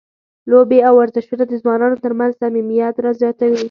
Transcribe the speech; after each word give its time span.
لوبې 0.49 0.79
او 0.87 0.93
ورزشونه 1.01 1.43
د 1.47 1.53
ځوانانو 1.61 2.01
ترمنځ 2.03 2.31
صمیمیت 2.41 2.95
زیاتوي. 3.21 3.57